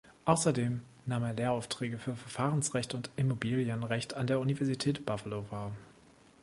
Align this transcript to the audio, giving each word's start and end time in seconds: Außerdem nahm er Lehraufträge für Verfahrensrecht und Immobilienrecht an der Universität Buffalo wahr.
Außerdem 0.25 0.81
nahm 1.05 1.21
er 1.21 1.33
Lehraufträge 1.35 1.99
für 1.99 2.15
Verfahrensrecht 2.15 2.95
und 2.95 3.11
Immobilienrecht 3.17 4.15
an 4.15 4.25
der 4.25 4.39
Universität 4.39 5.05
Buffalo 5.05 5.45
wahr. 5.51 5.73